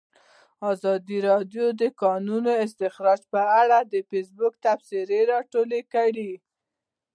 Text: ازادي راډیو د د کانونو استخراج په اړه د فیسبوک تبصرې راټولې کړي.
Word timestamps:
ازادي 0.71 1.17
راډیو 1.29 1.65
د 1.73 1.75
د 1.81 1.83
کانونو 2.01 2.51
استخراج 2.65 3.21
په 3.33 3.41
اړه 3.61 3.77
د 3.93 3.95
فیسبوک 4.09 4.53
تبصرې 4.65 5.19
راټولې 5.31 5.81
کړي. 5.93 6.31